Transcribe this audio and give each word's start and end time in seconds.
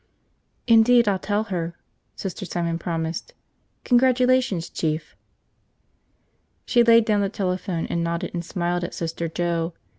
"Indeed 0.65 1.07
I'll 1.07 1.19
tell 1.19 1.43
her," 1.53 1.75
Sister 2.15 2.43
Simon 2.43 2.79
promised. 2.79 3.35
"Congratulations, 3.83 4.67
Chief." 4.67 5.15
She 6.65 6.83
laid 6.83 7.05
down 7.05 7.21
the 7.21 7.29
telephone 7.29 7.85
and 7.85 8.03
nodded 8.03 8.33
and 8.33 8.43
smiled 8.43 8.83
at 8.83 8.95
Sister 8.95 9.27
Joe. 9.27 9.75